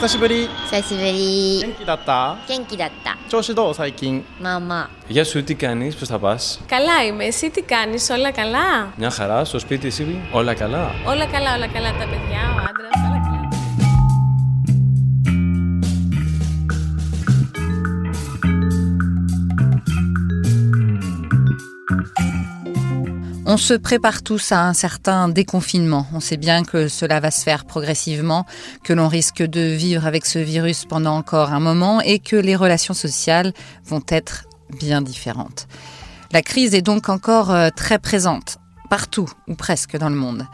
[0.00, 6.60] 久しぶり久しぶり元気だった元気だった調子どう最近まあまあ Γεια σου, τι κάνεις, πώς θα πας.
[6.66, 7.24] Καλά είμαι.
[7.24, 8.92] Εσύ τι κάνεις, όλα καλά.
[8.96, 10.90] Μια χαρά, στο σπίτι εσύ, όλα καλά.
[11.06, 11.90] Όλα καλά, όλα καλά.
[11.92, 12.98] Τα παιδιά, ο άντρας,
[23.53, 26.07] On se prépare tous à un certain déconfinement.
[26.13, 28.45] On sait bien que cela va se faire progressivement,
[28.81, 32.55] que l'on risque de vivre avec ce virus pendant encore un moment et que les
[32.55, 33.51] relations sociales
[33.83, 34.45] vont être
[34.79, 35.67] bien différentes.
[36.31, 38.57] La crise est donc encore euh, très présente,
[38.89, 40.47] partout ou presque dans le monde.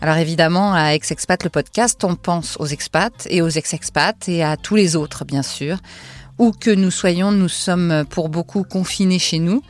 [0.00, 4.56] Alors évidemment, à Ex-Expat, le podcast, on pense aux expats et aux ex-expats et à
[4.56, 5.78] tous les autres, bien sûr.
[6.38, 9.60] Où que nous soyons, nous sommes pour beaucoup confinés chez nous.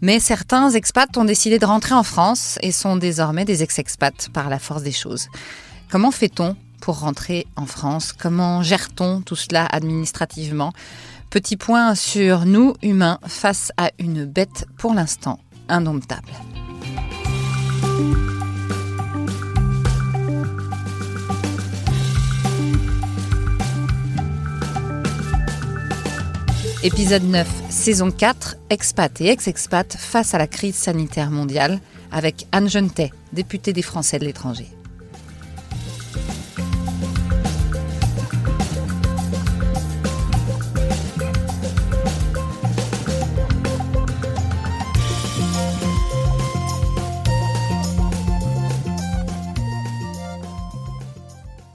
[0.00, 4.50] Mais certains expats ont décidé de rentrer en France et sont désormais des ex-expats par
[4.50, 5.28] la force des choses.
[5.90, 8.12] Comment fait-on pour rentrer en France?
[8.12, 10.72] Comment gère-t-on tout cela administrativement?
[11.30, 16.30] Petit point sur nous, humains, face à une bête pour l'instant indomptable.
[26.86, 31.80] Épisode 9, saison 4, expat et ex-expat face à la crise sanitaire mondiale,
[32.12, 34.66] avec Anne Jeunetet, députée des Français de l'étranger.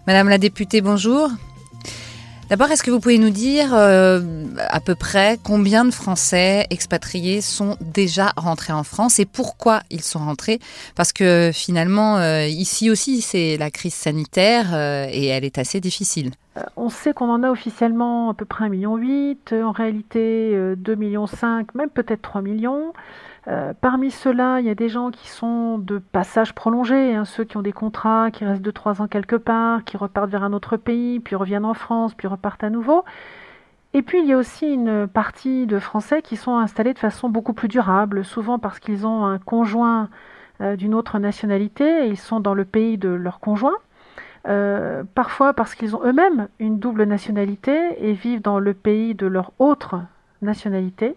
[0.05, 1.31] Madame la députée, bonjour.
[2.50, 4.22] D'abord, est-ce que vous pouvez nous dire euh,
[4.69, 10.02] à peu près combien de Français expatriés sont déjà rentrés en France et pourquoi ils
[10.02, 10.58] sont rentrés?
[10.95, 15.80] Parce que finalement, euh, ici aussi, c'est la crise sanitaire euh, et elle est assez
[15.80, 16.31] difficile.
[16.75, 21.27] On sait qu'on en a officiellement à peu près 1,8 million, en réalité 2,5 millions,
[21.75, 22.94] même peut-être 3 millions.
[23.47, 27.43] Euh, parmi ceux-là, il y a des gens qui sont de passage prolongé, hein, ceux
[27.43, 30.77] qui ont des contrats, qui restent 2-3 ans quelque part, qui repartent vers un autre
[30.77, 33.05] pays, puis reviennent en France, puis repartent à nouveau.
[33.93, 37.30] Et puis il y a aussi une partie de Français qui sont installés de façon
[37.30, 40.09] beaucoup plus durable, souvent parce qu'ils ont un conjoint
[40.61, 43.77] euh, d'une autre nationalité et ils sont dans le pays de leur conjoint.
[44.47, 49.25] Euh, parfois parce qu'ils ont eux-mêmes une double nationalité et vivent dans le pays de
[49.25, 50.02] leur autre
[50.41, 51.15] nationalité.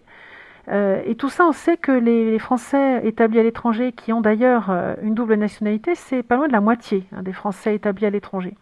[0.69, 4.69] Euh, et tout ça, on sait que les, Français établis à l'étranger, qui ont d'ailleurs
[4.69, 8.09] euh, une double nationalité, c'est pas loin de la moitié hein, des Français établis à
[8.09, 8.55] l'étranger.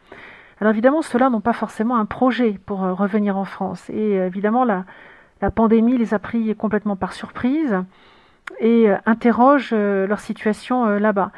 [0.60, 3.90] Alors évidemment, ceux-là n'ont pas forcément un projet pour euh, revenir en France.
[3.90, 4.86] Et évidemment, la,
[5.42, 7.78] la, pandémie les a pris complètement par surprise
[8.60, 11.32] et interroge leur situation là-bas.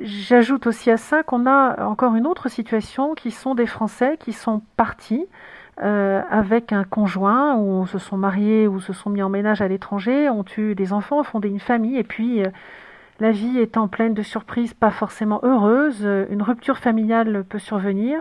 [0.00, 4.32] J'ajoute aussi à ça qu'on a encore une autre situation qui sont des Français qui
[4.32, 5.26] sont partis
[5.80, 9.68] euh, avec un conjoint ou se sont mariés ou se sont mis en ménage à
[9.68, 12.48] l'étranger, ont eu des enfants, ont fondé une famille et puis euh,
[13.20, 18.20] la vie étant pleine de surprises pas forcément heureuses, euh, une rupture familiale peut survenir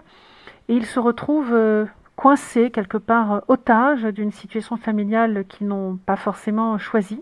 [0.69, 6.77] et ils se retrouvent coincés quelque part otages d'une situation familiale qu'ils n'ont pas forcément
[6.77, 7.21] choisie,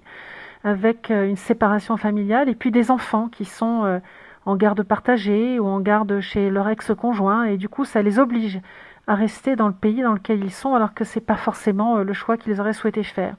[0.63, 3.99] avec une séparation familiale et puis des enfants qui sont
[4.45, 8.61] en garde partagée ou en garde chez leur ex-conjoint et du coup ça les oblige
[9.09, 11.97] à rester dans le pays dans lequel ils sont, alors que ce n'est pas forcément
[11.97, 13.35] euh, le choix qu'ils auraient souhaité faire.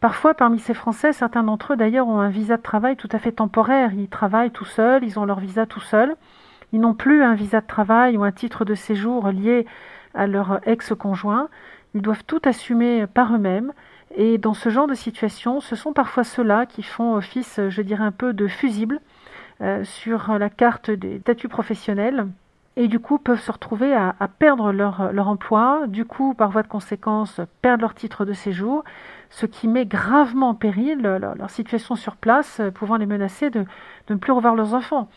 [0.00, 3.18] Parfois, parmi ces Français, certains d'entre eux d'ailleurs ont un visa de travail tout à
[3.18, 3.94] fait temporaire.
[3.94, 6.14] Ils travaillent tout seuls, ils ont leur visa tout seuls.
[6.72, 9.66] Ils n'ont plus un visa de travail ou un titre de séjour lié
[10.12, 11.48] à leur ex-conjoint.
[11.94, 13.72] Ils doivent tout assumer par eux-mêmes.
[14.14, 18.04] Et dans ce genre de situation, ce sont parfois ceux-là qui font office, je dirais,
[18.04, 19.00] un peu de fusibles
[19.62, 22.26] euh, sur la carte des statuts professionnels
[22.78, 26.62] et du coup peuvent se retrouver à, perdre leur, leur, emploi, du coup par voie
[26.62, 28.84] de conséquence perdre leur titre de séjour,
[29.30, 33.64] ce qui met gravement en péril leur, situation sur place, euh, pouvant les menacer de,
[34.08, 35.08] ne plus revoir leurs enfants.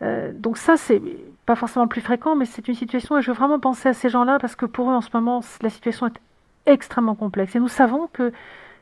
[0.00, 1.02] Euh, donc ça c'est
[1.44, 3.92] pas forcément le plus fréquent, mais c'est une situation et je veux vraiment penser à
[3.92, 6.18] ces gens-là parce que pour eux en ce moment la situation est
[6.64, 8.32] extrêmement complexe et nous savons que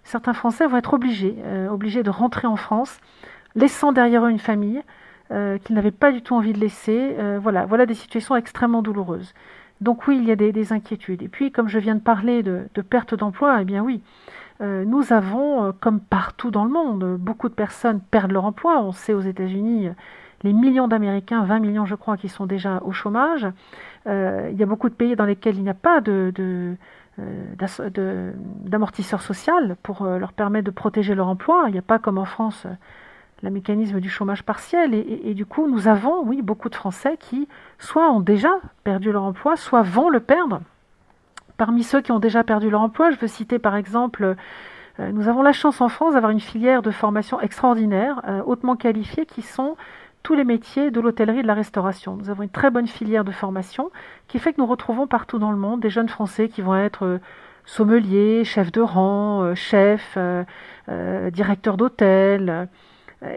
[0.05, 3.01] certains Français vont être obligés, euh, obligés de rentrer en France,
[3.57, 4.85] laissant derrière eux une famille,
[5.31, 7.17] euh, qu'ils n'avaient pas du tout envie de laisser.
[7.19, 9.33] Euh, voilà, des situations extrêmement douloureuses.
[9.81, 11.23] Donc oui, il y a des, inquiétudes.
[11.23, 14.03] Et puis, comme je viens de parler de, perte d'emploi, eh bien oui,
[14.61, 18.83] euh, nous avons, comme partout dans le monde, beaucoup de personnes perdent leur emploi.
[18.83, 19.89] On sait aux États-Unis
[20.43, 23.47] les millions d'Américains, 20 millions je crois, qui sont déjà au chômage.
[24.07, 26.03] il y a beaucoup de pays dans lesquels il n'y a pas
[28.67, 31.65] d'amortisseur social pour leur permettre de protéger leur emploi.
[31.69, 32.67] Il n'y a pas comme en France
[33.43, 34.95] le mécanisme du chômage partiel.
[34.95, 37.49] Et, du coup, nous avons, oui, beaucoup de Français qui
[37.79, 38.51] soit ont déjà
[38.85, 40.61] perdu leur emploi, soit vont le perdre
[41.57, 44.35] Parmi ceux qui ont déjà perdu leur emploi, je veux citer par exemple,
[44.99, 49.43] nous avons la chance en France d'avoir une filière de formation extraordinaire, hautement qualifiée, qui
[49.43, 49.77] sont
[50.25, 52.17] tous les métiers de l'hôtellerie et de la restauration.
[52.17, 53.93] Nous avons une très bonne filière de formation
[54.27, 57.21] qui fait que nous retrouvons partout dans le monde des jeunes Français qui vont être
[57.65, 60.19] sommeliers, chefs de rang, chefs,
[60.89, 62.69] directeurs d'hôtel.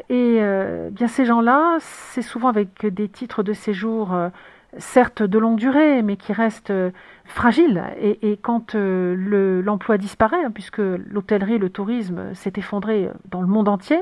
[0.09, 4.29] Et euh, bien ces gens-là, c'est souvent avec des titres de séjour, euh,
[4.77, 6.91] certes de longue durée, mais qui restent euh,
[7.25, 7.83] fragiles.
[8.01, 14.01] Et, quand l'emploi disparaît, hein, puisque l'hôtellerie, le tourisme s'est effondré dans le monde entier,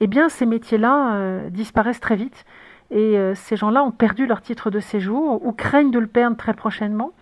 [0.00, 2.44] eh bien ces métiers-là disparaissent très vite.
[2.90, 6.54] Et ces gens-là ont perdu leur titre de séjour ou craignent de le perdre très
[6.54, 7.12] prochainement.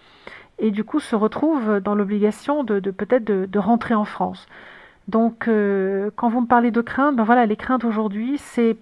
[0.58, 4.46] Et du coup se retrouvent dans l'obligation de, peut-être de rentrer en France.
[5.10, 8.76] Donc, euh, quand vous me parlez de craintes, ben voilà, les craintes aujourd'hui, c'est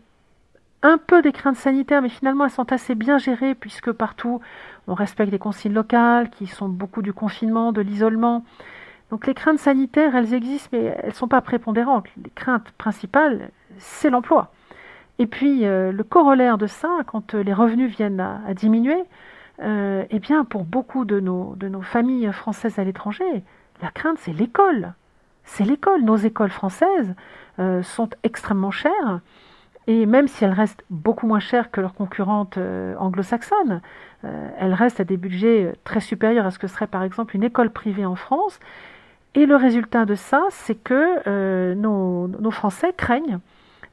[0.82, 4.42] un peu des craintes sanitaires, mais finalement, elles sont assez bien gérées puisque partout,
[4.88, 8.44] on respecte les consignes locales, qui sont beaucoup du confinement, de l'isolement.
[9.10, 12.04] Donc, les craintes sanitaires, elles existent, mais elles ne sont pas prépondérantes.
[12.22, 14.52] Les craintes principales, c'est l'emploi.
[15.18, 19.02] Et puis, euh, le corollaire de ça, quand euh, les revenus viennent à, diminuer,
[19.60, 23.42] eh bien, pour beaucoup de nos, de nos familles françaises à l'étranger,
[23.80, 24.92] la crainte, c'est l'école
[25.48, 26.02] c'est l'école.
[26.02, 27.14] Nos écoles françaises
[27.58, 29.20] euh, sont extrêmement chères.
[29.86, 33.80] Et même si elles restent beaucoup moins chères que leurs concurrentes euh, anglo-saxonnes,
[34.24, 37.42] euh, elles restent à des budgets très supérieurs à ce que serait par exemple une
[37.42, 38.60] école privée en France.
[39.34, 43.38] Et le résultat de ça, c'est que nos, nos, Français craignent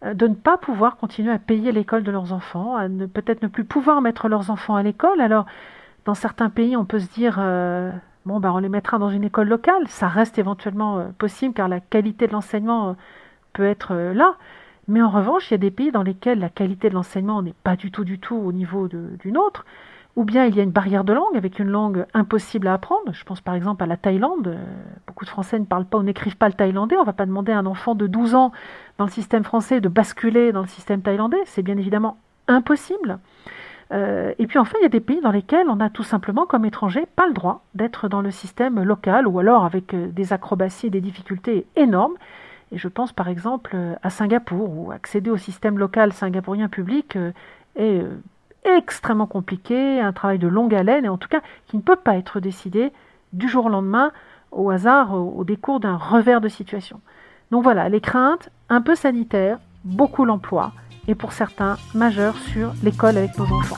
[0.01, 3.47] de ne pas pouvoir continuer à payer l'école de leurs enfants, à ne peut-être ne
[3.47, 5.21] plus pouvoir mettre leurs enfants à l'école.
[5.21, 5.45] Alors,
[6.05, 7.37] dans certains pays, on peut se dire
[8.25, 9.87] Bon, ben, on les mettra dans une école locale.
[9.87, 12.93] Ça reste éventuellement euh, possible car la qualité de l'enseignement euh,
[13.53, 14.35] peut être euh, là.
[14.87, 17.53] Mais en revanche, il y a des pays dans lesquels la qualité de l'enseignement n'est
[17.63, 19.65] pas du tout, du tout au niveau d'une autre.
[20.15, 23.11] Ou bien il y a une barrière de langue avec une langue impossible à apprendre.
[23.11, 24.57] Je pense par exemple à la Thaïlande.
[25.07, 26.95] Beaucoup de Français ne parlent pas ou n'écrivent pas le thaïlandais.
[26.97, 28.51] On ne va pas demander à un enfant de 12 ans
[28.97, 31.41] dans le système français de basculer dans le système thaïlandais.
[31.45, 32.17] C'est bien évidemment
[32.47, 33.19] impossible.
[33.91, 36.45] Euh, et puis enfin, il y a des pays dans lesquels on a tout simplement,
[36.45, 40.33] comme étranger, pas le droit d'être dans le système local ou alors avec euh, des
[40.33, 42.15] acrobaties et des difficultés énormes.
[42.71, 47.17] Et je pense par exemple euh, à Singapour, où accéder au système local singapourien public
[47.75, 48.03] est
[48.63, 52.15] extrêmement compliqué, un travail de longue haleine, et en tout cas qui ne peut pas
[52.15, 52.91] être décidé
[53.33, 54.11] du jour au lendemain
[54.51, 57.01] au hasard, au décours d'un revers de situation.
[57.51, 60.71] Donc voilà, les craintes, un peu sanitaires, beaucoup l'emploi,
[61.07, 63.77] et pour certains majeurs sur l'école avec nos enfants.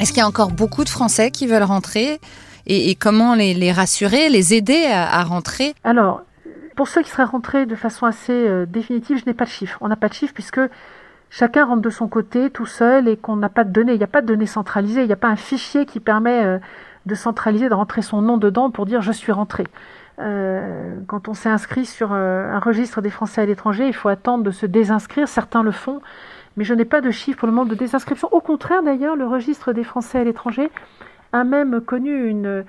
[0.00, 2.20] Est-ce qu'il y a encore beaucoup de Français qui veulent rentrer
[2.66, 5.74] et, comment les, rassurer, les aider à, rentrer?
[5.84, 6.22] Alors,
[6.76, 9.76] pour ceux qui seraient rentrés de façon assez euh, définitive, je n'ai pas de chiffre.
[9.80, 10.60] On n'a pas de chiffre puisque
[11.30, 13.92] chacun rentre de son côté tout seul et qu'on n'a pas de données.
[13.92, 16.44] Il n'y a pas de données centralisées, il n'y a pas un fichier qui permet
[16.44, 16.58] euh,
[17.06, 19.64] de centraliser, de rentrer son nom dedans pour dire je suis rentré.
[20.18, 24.08] Euh, quand on s'est inscrit sur euh, un registre des Français à l'étranger, il faut
[24.08, 25.28] attendre de se désinscrire.
[25.28, 26.00] Certains le font,
[26.56, 28.28] mais je n'ai pas de chiffre pour le nombre de désinscriptions.
[28.32, 30.70] Au contraire, d'ailleurs, le registre des Français à l'étranger
[31.32, 32.64] a même connu une,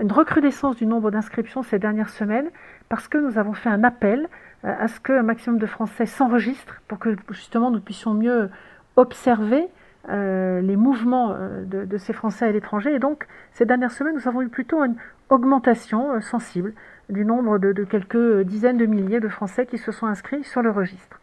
[0.00, 2.48] une recrudescence du nombre d'inscriptions ces dernières semaines
[2.88, 4.28] parce que nous avons fait un appel
[4.64, 8.48] euh, à ce qu'un maximum de Français s'enregistrent pour que justement nous puissions mieux
[8.96, 9.66] observer
[10.08, 12.94] euh, les mouvements euh, de, ces Français à l'étranger.
[12.94, 14.94] Et donc, ces dernières semaines, nous avons eu plutôt une
[15.30, 16.74] augmentation euh, sensible
[17.08, 20.70] du nombre de, quelques dizaines de milliers de Français qui se sont inscrits sur le
[20.70, 21.20] registre.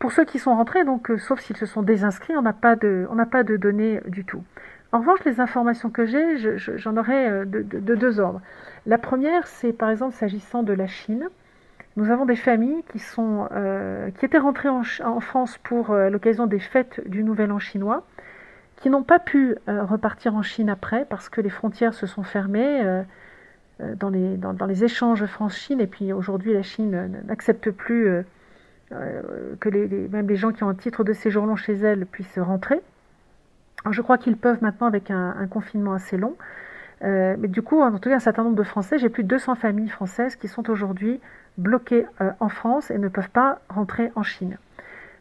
[0.00, 3.56] Pour ceux qui sont rentrés, donc, sauf s'ils se sont désinscrits, on n'a pas, de,
[3.56, 4.42] données du tout.
[4.90, 8.40] En revanche, les informations que j'ai, j'en aurai de, deux ordres.
[8.84, 11.28] La première, c'est par exemple s'agissant de la Chine.
[11.96, 16.46] Nous avons des familles qui, sont, euh, qui étaient rentrées en, France pour euh, l'occasion
[16.46, 18.06] des fêtes du Nouvel An chinois,
[18.76, 22.22] qui n'ont pas pu euh, repartir en Chine après parce que les frontières se sont
[22.22, 23.02] fermées
[23.96, 25.80] dans les, dans, les, échanges France-Chine.
[25.80, 28.24] Et puis aujourd'hui, la Chine n'accepte plus
[28.90, 32.38] que les, même les gens qui ont un titre de séjour long chez elle puissent
[32.38, 32.80] rentrer.
[33.90, 36.36] je crois qu'ils peuvent maintenant avec un, un confinement assez long.
[37.02, 39.56] Mais du coup, en tout cas, un certain nombre de Français, j'ai plus de 200
[39.56, 41.20] familles françaises qui sont aujourd'hui
[41.58, 44.58] bloqués euh, en France et ne peuvent pas rentrer en Chine.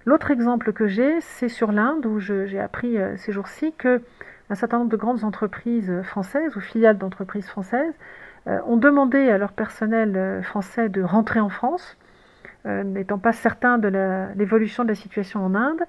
[0.05, 4.01] L'autre exemple que j'ai, c'est sur l'Inde, où j'ai appris euh, ces jours-ci que
[4.49, 7.93] un certain nombre de grandes entreprises françaises ou filiales d'entreprises françaises
[8.47, 11.97] euh, ont demandé à leur personnel français de rentrer en France,
[12.65, 13.87] n'étant pas certains de
[14.35, 15.81] l'évolution de la situation en Inde,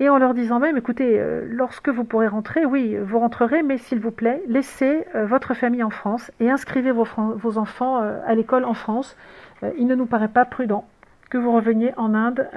[0.00, 4.00] et en leur disant même, écoutez, lorsque vous pourrez rentrer, oui, vous rentrerez, mais s'il
[4.00, 9.16] vous plaît, laissez votre famille en France et inscrivez vos, enfants à l'école en France.
[9.62, 10.84] Euh, il ne nous paraît pas prudent
[11.30, 12.48] que vous reveniez en Inde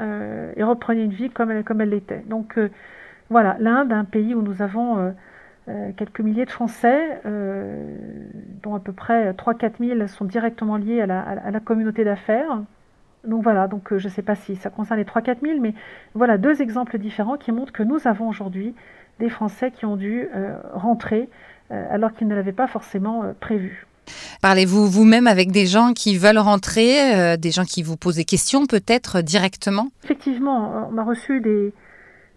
[0.56, 2.24] et repreniez une vie comme elle, comme elle l'était.
[2.28, 2.60] Donc
[3.30, 5.16] voilà, l'Inde, un pays où nous avons
[5.96, 7.22] quelques milliers de Français,
[8.62, 12.62] dont à peu près 3-4 000 sont directement liés à la communauté d'affaires.
[13.24, 15.74] Donc voilà, donc je ne sais pas si ça concerne les 3-4 000, mais
[16.14, 18.74] voilà deux exemples différents qui montrent que nous avons aujourd'hui
[19.20, 20.30] des Français qui ont dû
[20.74, 21.28] rentrer
[21.70, 23.88] alors qu'ils ne l'avaient pas forcément prévu.
[24.42, 28.26] Parlez-vous vous-même avec des gens qui veulent rentrer, euh, des gens qui vous posent des
[28.26, 29.90] questions peut-être directement?
[30.04, 31.74] Effectivement, on m'a reçu des,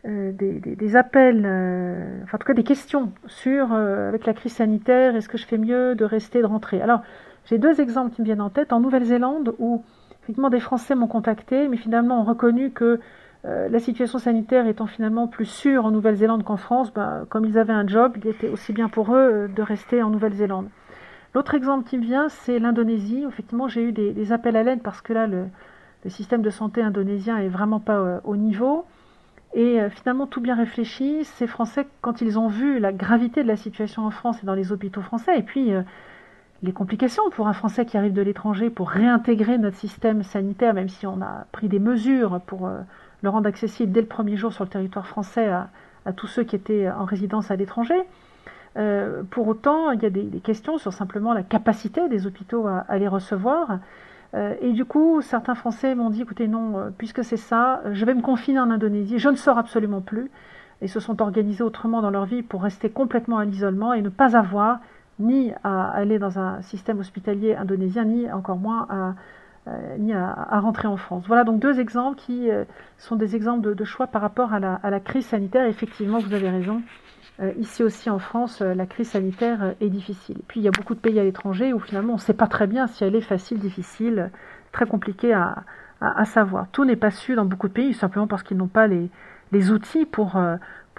[0.07, 5.17] euh, des, appels, euh, enfin en tout cas des questions sur, avec la crise sanitaire,
[5.17, 6.81] est-ce que je fais mieux de rester, de rentrer?
[6.81, 7.03] Alors,
[7.47, 8.73] j'ai deux exemples qui me viennent en tête.
[8.73, 9.83] En Nouvelle-Zélande, où
[10.31, 13.01] des Français m'ont contacté, mais finalement ont reconnu que
[13.45, 17.73] la situation sanitaire étant finalement plus sûre en Nouvelle-Zélande qu'en France, ben, comme ils avaient
[17.73, 20.69] un job, il était aussi bien pour eux de rester en Nouvelle-Zélande.
[21.35, 23.25] L'autre exemple qui me vient, c'est l'Indonésie.
[23.29, 25.47] Effectivement, j'ai eu des, appels à l'aide parce que là, le,
[26.09, 28.85] système de santé indonésien est vraiment pas euh, au niveau.
[29.55, 33.49] Et euh, finalement, tout bien réfléchi, ces Français, quand ils ont vu la gravité de
[33.49, 35.83] la situation en France et dans les hôpitaux français, et puis euh,
[36.63, 40.89] les complications pour un Français qui arrive de l'étranger pour réintégrer notre système sanitaire, même
[40.89, 42.71] si on a pris des mesures pour
[43.23, 46.57] le rendre accessible dès le premier jour sur le territoire français à tous ceux qui
[46.57, 48.05] étaient en résidence à l'étranger.
[48.77, 52.99] Euh, pour autant, il y a des, questions sur simplement la capacité des hôpitaux à,
[52.99, 53.79] les recevoir.
[54.35, 58.05] Euh, et du coup, certains Français m'ont dit, écoutez, non, euh, puisque c'est ça, je
[58.05, 60.31] vais me confiner en Indonésie, je ne sors absolument plus.
[60.83, 64.09] Et se sont organisés autrement dans leur vie pour rester complètement à l'isolement et ne
[64.09, 64.81] pas avoir
[65.21, 69.15] ni à aller dans un système hospitalier indonésien, ni encore moins à,
[69.99, 71.25] ni à, rentrer en France.
[71.29, 72.49] Voilà donc deux exemples qui
[72.99, 75.67] sont des exemples de, choix par rapport à la, crise sanitaire.
[75.67, 76.83] Effectivement, vous avez raison,
[77.41, 80.37] euh, ici aussi en France, euh, la crise sanitaire euh, est difficile.
[80.47, 82.47] puis il y a beaucoup de pays à l'étranger où finalement on ne sait pas
[82.47, 84.31] très bien si elle est facile, difficile,
[84.73, 85.65] très compliquée à,
[86.25, 86.67] savoir.
[86.73, 90.07] Tout n'est pas su dans beaucoup de pays simplement parce qu'ils n'ont pas les, outils
[90.07, 90.41] pour,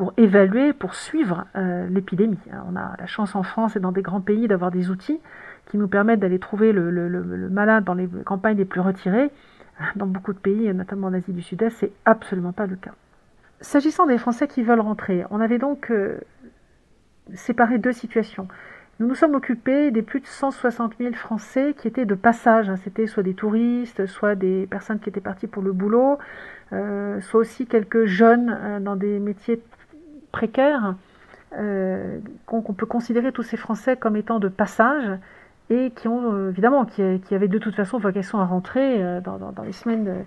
[0.02, 1.46] pour évaluer, pour suivre
[1.92, 2.40] l'épidémie.
[2.68, 5.20] On a la chance en France et dans des grands pays d'avoir des outils
[5.68, 9.30] qui nous permettent d'aller trouver le, malade dans les campagnes les plus retirées.
[9.96, 12.94] Dans beaucoup de pays, notamment en Asie du Sud-Est, c'est absolument pas le cas.
[13.60, 16.20] S'agissant des Français qui veulent rentrer, on avait donc euh,
[17.36, 18.48] séparé deux situations.
[19.00, 22.72] Nous nous sommes occupés des plus de 160 000 Français qui étaient de passage.
[22.72, 22.78] Hein.
[22.84, 26.18] C'était soit des touristes, soit des personnes qui étaient parties pour le boulot,
[26.74, 29.62] euh, soit aussi quelques jeunes euh, dans des métiers
[30.32, 30.96] précaires.
[32.46, 35.20] qu'on peut considérer tous ces Français comme étant de passage
[35.70, 40.26] et qui ont évidemment qui, avaient de toute façon vocation à rentrer dans, les semaines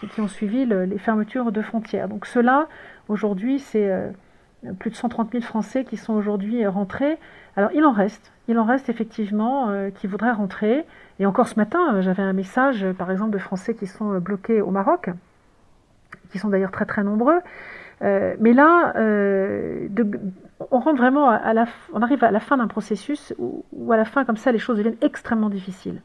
[0.00, 2.08] qui, ont suivi les fermetures de frontières.
[2.08, 2.68] Donc cela,
[3.08, 3.90] aujourd'hui, c'est
[4.64, 7.18] euh, plus de 130 000 Français qui sont aujourd'hui euh, rentrés.
[7.56, 10.84] Alors il en reste, il en reste effectivement euh, qui voudraient rentrer.
[11.18, 14.70] Et encore ce matin, j'avais un message, par exemple, de Français qui sont bloqués au
[14.70, 15.10] Maroc,
[16.30, 17.40] qui sont d'ailleurs très très nombreux.
[18.00, 18.92] Mais là,
[20.70, 24.52] on rentre vraiment arrive à la fin d'un processus où, à la fin, comme ça,
[24.52, 26.00] les choses deviennent extrêmement difficiles.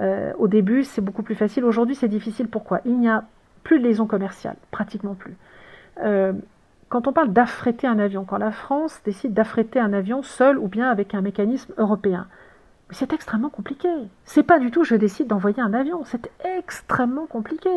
[0.00, 1.64] Euh, au début, c'est beaucoup plus facile.
[1.64, 2.48] Aujourd'hui, c'est difficile.
[2.48, 2.80] Pourquoi?
[2.84, 3.24] Il n'y a
[3.62, 5.36] plus de liaison commerciale, pratiquement plus.
[6.02, 6.32] Euh,
[6.88, 10.68] quand on parle d'affréter un avion, quand la France décide d'affréter un avion seul ou
[10.68, 12.26] bien avec un mécanisme européen,
[12.90, 13.88] c'est extrêmement compliqué.
[14.24, 17.70] C'est pas du tout je décide d'envoyer un avion, c'est extrêmement compliqué.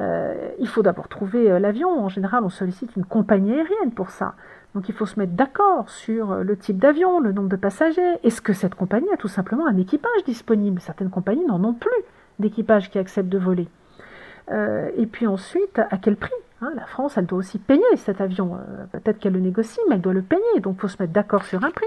[0.00, 2.04] Euh, il faut d'abord trouver l'avion.
[2.04, 4.34] En général, on sollicite une compagnie aérienne pour ça.
[4.74, 8.18] Donc il faut se mettre d'accord sur le type d'avion, le nombre de passagers.
[8.24, 10.80] Est-ce que cette compagnie a tout simplement un équipage disponible?
[10.80, 11.90] Certaines compagnies n'en ont plus
[12.38, 13.68] d'équipage qui accepte de voler.
[14.50, 16.32] Euh, et puis ensuite, à quel prix?
[16.60, 18.56] Hein La France, elle doit aussi payer cet avion.
[18.56, 20.60] Euh, peut-être qu'elle le négocie, mais elle doit le payer.
[20.60, 21.86] Donc il faut se mettre d'accord sur un prix.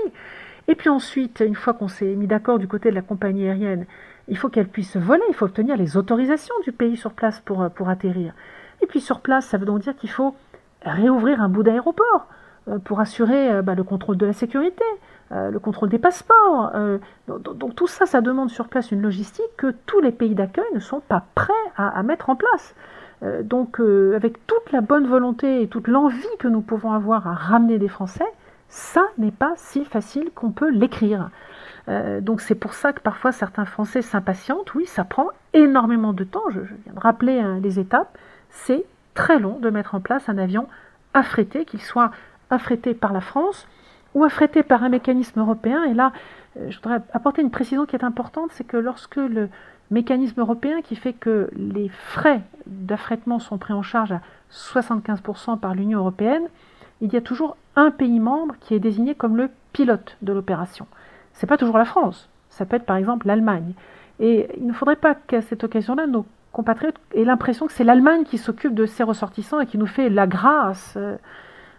[0.67, 3.85] Et puis ensuite, une fois qu'on s'est mis d'accord du côté de la compagnie aérienne,
[4.27, 7.61] il faut qu'elle puisse voler, il faut obtenir les autorisations du pays sur place pour,
[7.61, 8.33] euh, pour atterrir.
[8.81, 10.35] Et puis sur place, ça veut donc dire qu'il faut
[10.81, 12.27] réouvrir un bout d'aéroport.
[12.67, 14.83] Euh, pour assurer euh, bah, le contrôle de la sécurité,
[15.31, 16.71] le contrôle des passeports.
[17.27, 20.79] donc, tout ça, ça demande sur place une logistique que tous les pays d'accueil ne
[20.79, 22.75] sont pas prêts à, mettre en place.
[23.41, 23.79] donc
[24.15, 27.87] avec toute la bonne volonté et toute l'envie que nous pouvons avoir à ramener des
[27.87, 28.31] Français,
[28.69, 31.31] ça n'est pas si facile qu'on peut l'écrire.
[31.87, 34.73] Donc c'est pour ça que parfois certains Français s'impatientent.
[34.73, 36.49] Oui, ça prend énormément de temps.
[36.49, 38.17] Je, viens de rappeler hein, les étapes.
[38.49, 40.67] C'est très long de mettre en place un avion
[41.13, 42.11] affrété, qu'il soit
[42.49, 43.67] affrété par la France
[44.13, 45.83] ou affrété par un mécanisme européen.
[45.83, 46.11] Et là,
[46.57, 49.49] euh, je voudrais apporter une précision qui est importante, c'est que lorsque le
[49.91, 55.75] mécanisme européen qui fait que les frais d'affrètement sont pris en charge à 75% par
[55.75, 56.43] l'Union européenne,
[57.01, 60.87] il y a toujours un pays membre qui est désigné comme le pilote de l'opération.
[61.35, 63.73] Ce n'est pas toujours la France, ça peut être par exemple l'Allemagne.
[64.19, 68.23] Et il ne faudrait pas qu'à cette occasion-là, nos compatriotes aient l'impression que c'est l'Allemagne
[68.23, 70.97] qui s'occupe de ses ressortissants et qui nous fait la grâce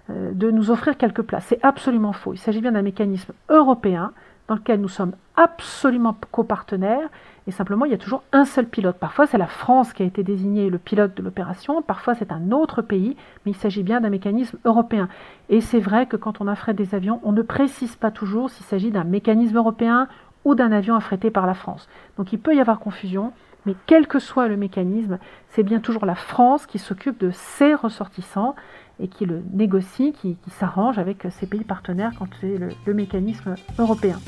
[0.09, 1.47] de nous offrir quelques places.
[1.47, 2.35] C'est absolument faux.
[2.35, 4.13] Il s'agit bien d'un mécanisme européen
[4.49, 7.09] dans lequel nous sommes absolument copartenaires
[7.47, 8.97] et simplement il y a toujours un seul pilote.
[8.99, 12.51] Parfois c'est la France qui a été désignée le pilote de l'opération, parfois c'est un
[12.51, 15.09] autre pays, mais il s'agit bien d'un mécanisme européen.
[15.49, 18.67] Et c'est vrai que quand on affrète des avions, on ne précise pas toujours s'il
[18.67, 20.09] s'agit d'un mécanisme européen
[20.45, 21.89] ou d'un avion affrété par la France.
[22.17, 23.33] Donc il peut y avoir confusion,
[23.65, 27.75] mais quel que soit le mécanisme, c'est bien toujours la France qui s'occupe de ses
[27.75, 28.55] ressortissants
[29.01, 34.19] et qui le négocie, qui, s'arrange avec ses pays partenaires quand c'est le mécanisme européen.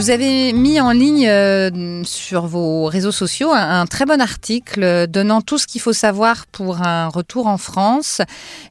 [0.00, 5.42] Vous avez mis en ligne euh, sur vos réseaux sociaux un, très bon article donnant
[5.42, 8.22] tout ce qu'il faut savoir pour un retour en France.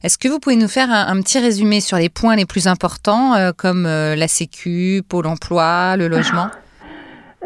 [0.02, 3.34] Est-ce que vous pouvez nous faire un, petit résumé sur les points les plus importants,
[3.36, 6.48] euh, comme euh, la Sécu, Pôle Emploi, le logement?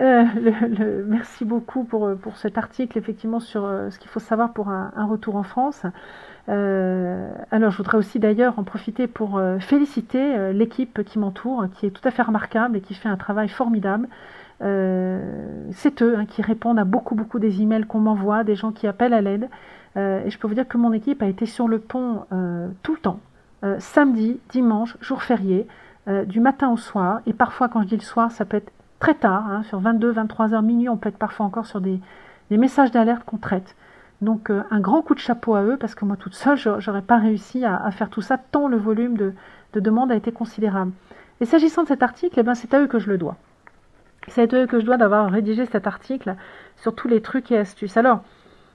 [0.01, 5.37] Merci beaucoup pour, pour cet article, effectivement, sur ce qu'il faut savoir pour un retour
[5.37, 5.83] en France.
[6.49, 11.67] Euh, alors, je voudrais aussi d'ailleurs en profiter pour euh, féliciter euh, l'équipe qui m'entoure,
[11.75, 14.09] qui est tout à fait remarquable et qui fait un travail formidable.
[14.61, 18.87] c'est eux hein, qui répondent à beaucoup, beaucoup des emails qu'on m'envoie, des gens qui
[18.87, 19.49] appellent à l'aide.
[19.97, 22.25] et je peux vous dire que mon équipe a été sur le pont
[22.83, 23.21] tout le temps,
[23.79, 25.67] samedi, dimanche, jour férié,
[26.27, 27.21] du matin au soir.
[27.27, 30.13] Et parfois, quand je dis le soir, ça peut être très tard, hein, sur 22,
[30.13, 32.01] 23 heures, minuit, on peut être parfois encore sur des,
[32.51, 33.75] des messages d'alerte qu'on traite.
[34.21, 37.03] Donc euh, un grand coup de chapeau à eux parce que moi toute seule, j'aurais
[37.03, 39.35] pas réussi à, faire tout ça tant le volume de,
[39.75, 40.93] demandes a été considérable.
[41.41, 43.37] Et s'agissant de cet article, eh ben, c'est à eux que je le dois.
[44.29, 46.37] C'est à eux que je dois d'avoir rédigé cet article
[46.77, 47.97] sur tous les trucs et astuces.
[47.97, 48.23] Alors,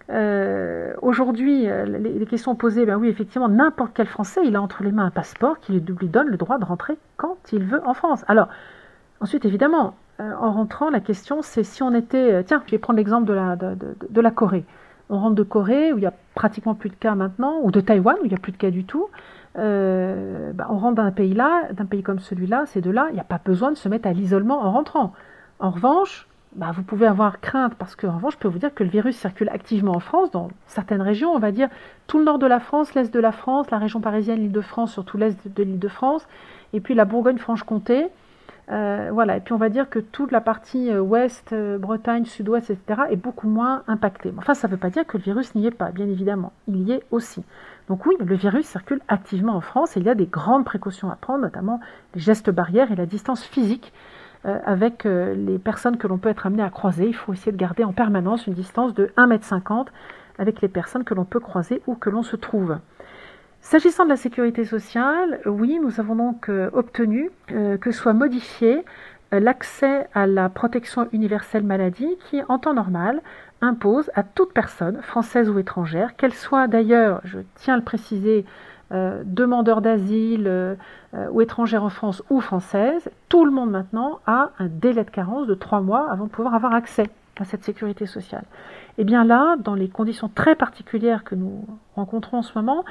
[0.10, 4.84] euh, aujourd'hui, euh, les, questions posées, ben oui, effectivement, n'importe quel Français, il a entre
[4.84, 7.93] les mains un passeport qui lui donne le droit de rentrer quand il veut en
[7.93, 8.25] France.
[8.27, 8.50] Alors,
[9.22, 12.44] ensuite, évidemment, en rentrant, la question, c'est si on était...
[12.44, 14.66] tiens, je vais prendre l'exemple de la, de la Corée
[15.09, 17.81] on rentre de Corée, où il n'y a pratiquement plus de cas maintenant, ou de
[17.81, 19.07] Taïwan, où il n'y a plus de cas du tout,
[19.57, 23.19] euh, bah, on rentre d'un pays là, d'un pays comme celui-là, ces deux-là, il n'y
[23.19, 25.13] a pas besoin de se mettre à l'isolement en rentrant.
[25.59, 28.74] En revanche, bah, vous pouvez avoir crainte, parce que en revanche, je peux vous dire
[28.74, 31.69] que le virus circule activement en France, dans certaines régions, on va dire
[32.07, 34.61] tout le nord de la France, l'est de la France, la région parisienne, l'île de
[34.61, 36.27] France, surtout l'est de l'île de France,
[36.74, 38.07] et puis la Bourgogne-Franche-Comté,
[38.72, 42.25] euh, voilà, et puis on va dire que toute la partie euh, ouest, euh, Bretagne,
[42.25, 44.32] sud-ouest, etc., est beaucoup moins impactée.
[44.38, 46.53] Enfin, ça ne veut pas dire que le virus n'y est pas, bien évidemment.
[46.68, 47.44] Il y est aussi.
[47.88, 51.10] Donc oui, le virus circule activement en France et il y a des grandes précautions
[51.10, 51.79] à prendre, notamment
[52.14, 53.92] les gestes barrières et la distance physique
[54.46, 57.08] avec les personnes que l'on peut être amené à croiser.
[57.08, 59.86] Il faut essayer de garder en permanence une distance de 1,50 m
[60.38, 62.77] avec les personnes que l'on peut croiser ou que l'on se trouve.
[63.61, 68.85] S'agissant de la sécurité sociale, oui, nous avons donc euh, obtenu euh, que soit modifié
[69.33, 73.22] euh, l'accès à la protection universelle maladie qui, en temps normal,
[73.61, 78.45] impose à toute personne, française ou étrangère, qu'elle soit d'ailleurs, je tiens à le préciser,
[78.91, 80.77] demandeur d'asile
[81.29, 85.45] ou étrangère en France ou française, tout le monde maintenant a un délai de carence
[85.45, 87.07] de trois mois avant de pouvoir avoir accès
[87.39, 88.45] à cette sécurité sociale.
[88.98, 92.83] Et bien là, dans les conditions très particulières que nous rencontrons en ce moment,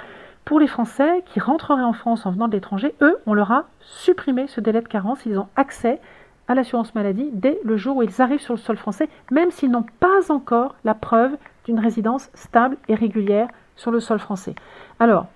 [0.48, 3.66] pour les Français qui rentreraient en France en venant de l'étranger, eux, on leur a
[3.82, 5.26] supprimé ce délai de carence.
[5.26, 6.00] Ils ont accès
[6.48, 9.70] à l'assurance maladie dès le jour où ils arrivent sur le sol français, même s'ils
[9.70, 14.54] n'ont pas encore la preuve d'une résidence stable et régulière sur le sol français.
[14.98, 15.26] Alors,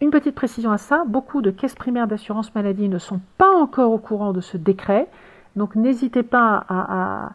[0.00, 3.90] une petite précision à ça, beaucoup de caisses primaires d'assurance maladie ne sont pas encore
[3.90, 5.08] au courant de ce décret,
[5.56, 7.32] donc n'hésitez pas à,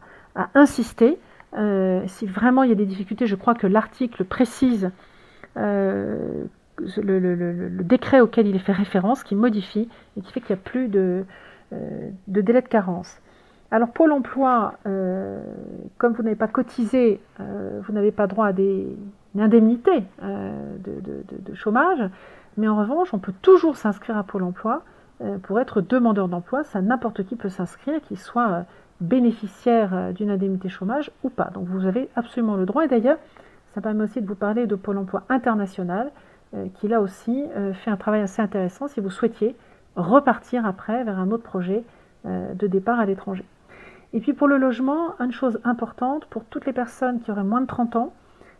[0.55, 1.19] insister.
[1.57, 4.89] Euh, si vraiment il y a des difficultés, je crois que l'article précise
[5.57, 6.45] euh,
[6.77, 10.63] le, décret auquel il est fait référence qui modifie et qui fait qu'il n'y a
[10.63, 11.25] plus de,
[11.73, 13.19] euh, de, délai de carence.
[13.71, 15.41] Alors Pôle emploi, euh,
[15.97, 18.95] comme vous n'avez pas cotisé, euh, vous n'avez pas droit à des,
[19.35, 22.03] une indemnité de, chômage,
[22.57, 24.83] mais en revanche, on peut toujours s'inscrire à Pôle emploi
[25.43, 26.63] pour être demandeur d'emploi.
[26.63, 28.65] Ça, n'importe qui peut s'inscrire, qu'il soit
[29.01, 31.49] bénéficiaire d'une indemnité chômage ou pas.
[31.53, 32.85] Donc vous avez absolument le droit.
[32.85, 33.17] Et d'ailleurs,
[33.73, 36.11] ça permet aussi de vous parler de Pôle emploi international
[36.75, 39.55] qui là aussi euh, fait un travail assez intéressant si vous souhaitiez
[39.95, 41.83] repartir après vers un autre projet
[42.25, 43.45] euh, de départ à l'étranger.
[44.13, 47.61] Et puis pour le logement, une chose importante, pour toutes les personnes qui auraient moins
[47.61, 48.13] de 30 ans,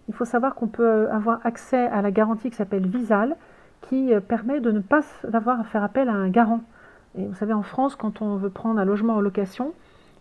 [0.07, 3.35] il faut savoir qu'on peut avoir accès à la garantie qui s'appelle Visal,
[3.81, 5.01] qui permet de ne pas
[5.31, 6.61] avoir à faire appel à un garant.
[7.15, 9.73] Et vous savez, en France, quand on veut prendre un logement en location,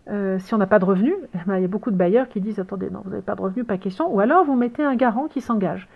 [0.06, 2.40] si on n'a pas de revenus, eh ben, il y a beaucoup de bailleurs qui
[2.40, 4.94] disent attendez, non, vous n'avez pas de revenus, pas question, ou alors vous mettez un
[4.94, 5.88] garant qui s'engage.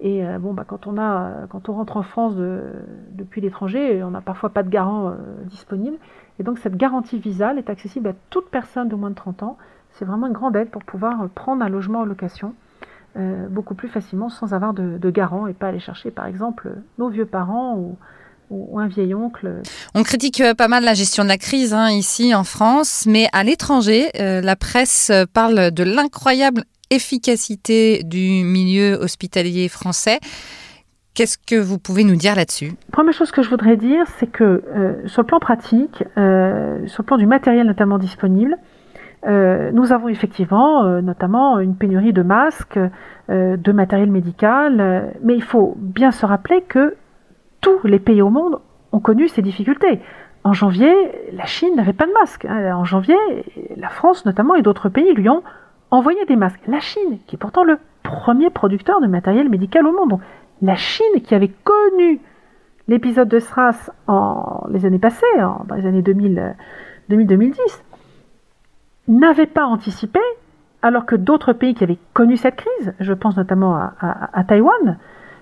[0.00, 4.20] Et bon, bah, quand, on a, quand on rentre en France depuis l'étranger, on n'a
[4.20, 5.96] parfois pas de garant disponible.
[6.38, 9.58] Et donc cette garantie visale est accessible à toute personne de moins de 30 ans.
[9.90, 12.54] C'est vraiment une grande aide pour pouvoir prendre un logement en location
[13.50, 17.08] beaucoup plus facilement sans avoir de, de garant et pas aller chercher par exemple nos
[17.08, 17.96] vieux parents ou,
[18.50, 19.62] ou un vieil oncle.
[19.94, 23.28] On critique euh, pas mal la gestion de la crise hein, ici en France, mais
[23.32, 30.18] à l'étranger, euh, la presse parle de l'incroyable efficacité du milieu hospitalier français.
[31.14, 32.72] Qu'est-ce que vous pouvez nous dire là-dessus?
[32.92, 37.02] Première chose que je voudrais dire, c'est que euh, sur le plan pratique, sur le
[37.02, 38.56] plan du matériel notamment disponible,
[39.26, 42.78] nous avons effectivement notamment une pénurie de masques,
[43.28, 46.94] de matériel médical, mais il faut bien se rappeler que
[47.60, 48.60] tous les pays au monde
[48.92, 50.00] ont connu ces difficultés.
[50.44, 50.92] En janvier,
[51.32, 52.44] la Chine n'avait pas de masque.
[52.44, 52.74] Hein.
[52.74, 53.16] En janvier,
[53.76, 55.42] la France notamment et d'autres pays lui ont
[55.90, 56.60] envoyé des masques.
[56.66, 60.20] La Chine, qui est pourtant le premier producteur de matériel médical au monde.
[60.62, 62.20] la Chine, qui avait connu
[62.88, 66.56] l'épisode de SRAS en les années passées, dans les années 2000,
[67.08, 67.84] 2010
[69.08, 70.20] n'avait pas anticipé,
[70.82, 74.98] alors que d'autres pays qui avaient connu cette crise, je pense notamment à, Taïwan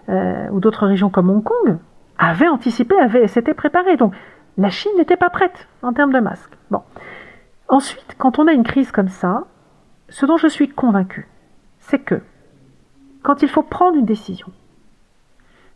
[0.08, 1.78] euh, ou d'autres régions comme Hong Kong,
[2.18, 3.96] avait anticipé, avait, s'était préparé.
[3.96, 4.14] Donc
[4.56, 6.56] la Chine n'était pas prête en termes de masques.
[6.70, 6.82] Bon.
[7.68, 9.44] Ensuite, quand on a une crise comme ça,
[10.08, 11.28] ce dont je suis convaincu,
[11.78, 12.20] c'est que
[13.22, 14.48] quand il faut prendre une décision,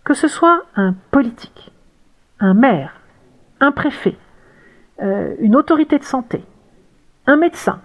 [0.04, 1.72] que ce soit un politique,
[2.38, 3.00] un maire,
[3.60, 4.16] un préfet,
[5.02, 6.44] euh, une autorité de santé,
[7.26, 7.80] un médecin,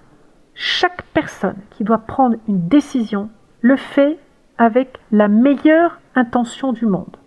[0.53, 3.29] chaque personne qui doit prendre une décision
[3.61, 4.17] le fait
[4.57, 7.17] avec la meilleure intention du monde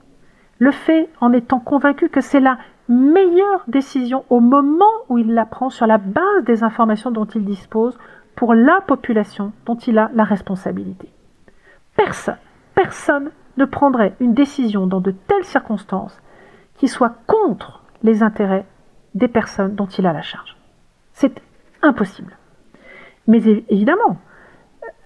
[0.58, 5.46] le fait en étant convaincu que c'est la meilleure décision au moment où il la
[5.46, 7.98] prend sur la base des informations dont il dispose
[8.38, 11.08] pour la population dont il a la responsabilité.
[11.96, 12.36] Personne,
[12.76, 16.16] personne ne prendrait une décision dans de telles circonstances
[16.76, 18.64] qui soit contre les intérêts
[19.16, 20.56] des personnes dont il a la charge.
[21.14, 21.42] C'est
[21.82, 22.36] impossible.
[23.26, 23.38] Mais
[23.70, 24.18] évidemment,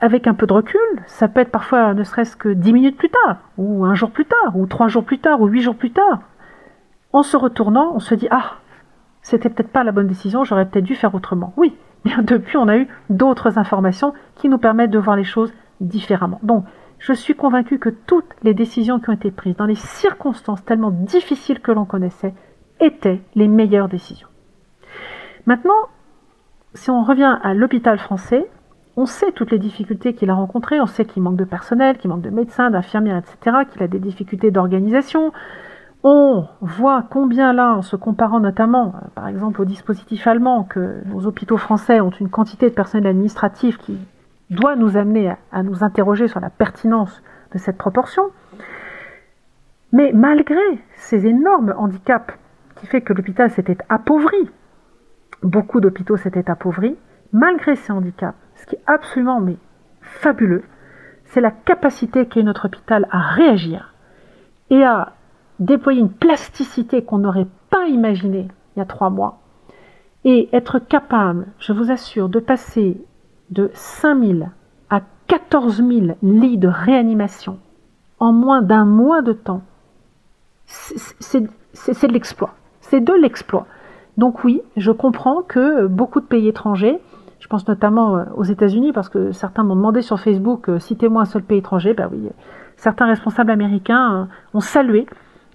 [0.03, 3.09] avec un peu de recul, ça peut être parfois ne serait-ce que dix minutes plus
[3.09, 5.93] tard, ou un jour plus tard, ou trois jours plus tard, ou huit jours plus
[5.93, 6.21] tard.
[7.15, 8.57] En se retournant, on se dit Ah,
[9.23, 11.55] c'était peut-être pas la bonne décision, j'aurais peut-être dû faire autrement.
[11.57, 11.75] Oui,
[12.23, 16.41] depuis, on a eu d'autres informations qui nous permettent de voir les choses différemment.
[16.43, 16.65] Donc,
[16.99, 20.91] je suis convaincu que toutes les décisions qui ont été prises dans les circonstances tellement
[20.91, 22.35] difficiles que l'on connaissait
[22.81, 24.29] étaient les meilleures décisions.
[25.47, 25.89] Maintenant,
[26.75, 28.49] si on revient à l'hôpital français,
[28.97, 32.11] on sait toutes les difficultés qu'il a rencontrées, on sait qu'il manque de personnel, qu'il
[32.11, 35.33] manque de médecins, d'infirmières, etc., qu'il a des difficultés d'organisation.
[36.05, 41.01] On voit combien là, en se comparant notamment, euh, par exemple, au dispositif allemand, que
[41.07, 43.97] nos hôpitaux français ont une quantité de personnel administratif qui
[44.51, 48.31] doit nous amener à, nous interroger sur la pertinence de cette proportion.
[49.93, 50.61] Mais malgré
[50.97, 52.35] ces énormes handicaps
[52.77, 54.51] qui fait que l'hôpital s'était appauvri,
[55.43, 56.97] beaucoup d'hôpitaux s'étaient appauvris,
[57.33, 59.57] malgré ces handicaps, ce qui est absolument mais
[60.01, 60.65] fabuleux,
[61.27, 63.95] c'est la capacité qu'a notre hôpital à réagir
[64.71, 65.13] et à
[65.65, 69.39] déployer une plasticité qu'on n'aurait pas imaginée il y a trois mois
[70.25, 72.97] et être capable, je vous assure, de passer
[73.51, 74.51] de 5000
[74.89, 77.59] à 14 000 lits de réanimation
[78.21, 79.63] en moins d'un mois de temps,
[80.67, 82.55] c'est de l'exploit.
[82.81, 83.67] C'est de l'exploit.
[84.17, 87.01] Donc oui, je comprends que beaucoup de pays étrangers
[87.43, 91.23] je pense notamment euh, aux États-Unis, parce que certains m'ont demandé sur Facebook, euh, citez-moi
[91.23, 91.93] un seul pays étranger.
[91.93, 92.29] Ben oui,
[92.77, 95.07] certains responsables américains euh, ont salué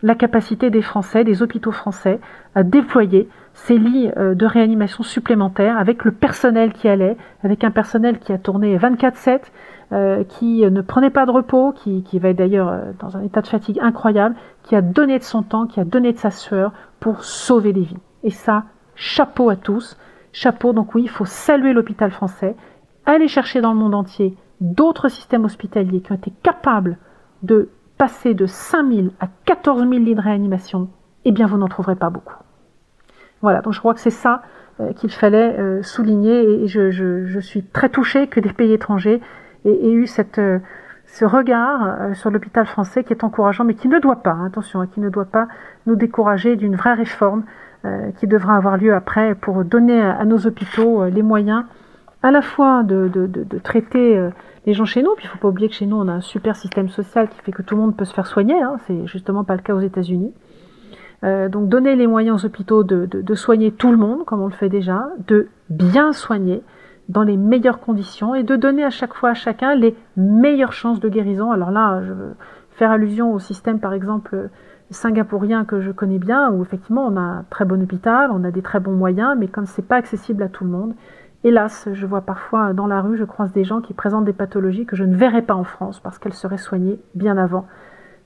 [0.03, 2.19] la capacité des Français, des hôpitaux français,
[2.55, 8.19] à déployer ces lits de réanimation supplémentaires avec le personnel qui allait, avec un personnel
[8.19, 13.17] qui a tourné 24-7, qui ne prenait pas de repos, qui, qui va d'ailleurs dans
[13.17, 16.19] un état de fatigue incroyable, qui a donné de son temps, qui a donné de
[16.19, 17.97] sa sueur pour sauver des vies.
[18.23, 19.97] Et ça, chapeau à tous
[20.37, 20.73] chapeau.
[20.73, 22.55] Donc oui, il faut saluer l'hôpital français,
[23.05, 26.97] aller chercher dans le monde entier d'autres systèmes hospitaliers qui ont été capables
[27.43, 30.89] de passer de 5000 à 14 000 lits de réanimation,
[31.25, 32.35] eh bien vous n'en trouverez pas beaucoup.
[33.41, 34.41] Voilà, donc je crois que c'est ça
[34.79, 39.21] euh, qu'il fallait euh, souligner et je, suis très touchée que des pays étrangers
[39.65, 40.05] aient, eu
[40.37, 40.59] euh,
[41.05, 44.81] ce regard sur l'hôpital français qui est encourageant, mais qui ne doit pas, hein, attention,
[44.81, 45.47] hein, qui ne doit pas
[45.87, 47.43] nous décourager d'une vraie réforme
[48.17, 51.63] qui devra avoir lieu après pour donner à, nos hôpitaux les moyens
[52.21, 53.07] à la fois de,
[53.63, 54.29] traiter
[54.67, 56.11] les gens chez nous, puis il ne faut pas oublier que chez nous on a
[56.11, 58.75] un super système social qui fait que tout le monde peut se faire soigner, hein,
[58.85, 60.33] c'est justement pas le cas aux États-Unis.
[61.23, 64.69] donc donner les moyens aux hôpitaux de, soigner tout le monde, comme on le fait
[64.69, 66.61] déjà, de bien soigner
[67.09, 70.99] dans les meilleures conditions et de donner à chaque fois à chacun les meilleures chances
[70.99, 71.51] de guérison.
[71.51, 72.13] Alors là, je
[72.77, 74.49] faire allusion au système, par exemple,
[74.91, 78.51] singapourien que je connais bien, où effectivement on a un très bon hôpital, on a
[78.51, 80.93] des très bons moyens, mais comme c'est pas accessible à tout le monde,
[81.47, 84.85] hélas, je vois parfois dans la rue, je croise des gens qui présentent des pathologies
[84.85, 87.65] que je ne verrais pas en France parce qu'elles seraient soignées bien avant.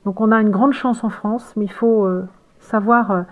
[0.04, 2.26] Donc on a une grande chance en France, mais il faut euh,
[2.60, 3.22] savoir euh,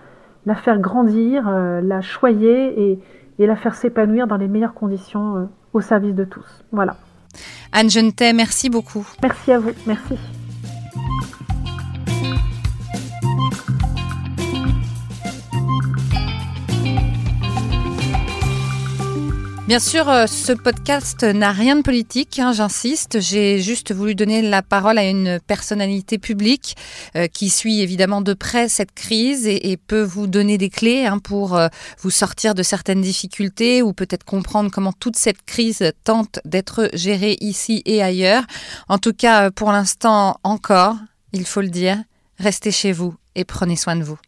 [0.45, 2.99] la faire grandir, euh, la choyer et,
[3.39, 6.63] et, la faire s'épanouir dans les meilleures conditions au service de tous.
[6.71, 6.95] Voilà.
[7.71, 9.05] Anne Genetet, merci beaucoup.
[9.21, 9.71] Merci à vous.
[9.85, 10.17] Merci.
[19.71, 23.21] Bien sûr, euh, ce podcast n'a rien de politique, hein, j'insiste.
[23.21, 26.75] J'ai juste voulu donner la parole à une personnalité publique
[27.15, 31.19] euh, qui suit évidemment de près cette crise et, peut vous donner des clés hein,
[31.19, 31.69] pour euh,
[32.01, 37.37] vous sortir de certaines difficultés ou peut-être comprendre comment toute cette crise tente d'être gérée
[37.39, 38.43] ici et ailleurs.
[38.89, 40.97] En tout cas, pour l'instant encore,
[41.31, 41.95] il faut le dire,
[42.39, 44.19] restez chez vous et prenez soin de vous.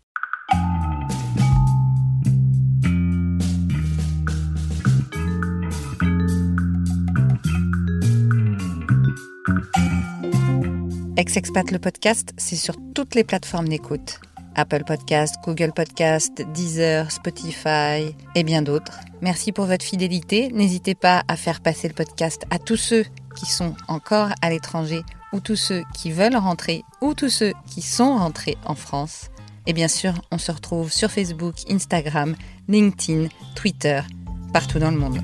[11.23, 14.19] Ex-Expat le podcast, c'est sur toutes les plateformes d'écoute.
[14.55, 18.99] Apple Podcast, Google Podcast, Deezer, Spotify et bien d'autres.
[19.21, 20.49] Merci pour votre fidélité.
[20.49, 23.05] N'hésitez pas à faire passer le podcast à tous ceux
[23.38, 27.81] qui sont encore à l'étranger ou tous ceux qui veulent rentrer ou tous ceux qui
[27.81, 29.29] sont rentrés en France.
[29.65, 32.36] Et bien sûr, on se retrouve sur Facebook, Instagram,
[32.67, 34.01] LinkedIn, Twitter,
[34.51, 35.21] partout dans le monde.